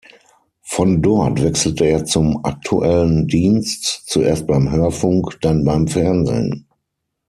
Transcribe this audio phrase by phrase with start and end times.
[0.63, 6.65] Von dort wechselte er zum Aktuellen Dienst, zuerst beim Hörfunk, dann beim Fernsehen.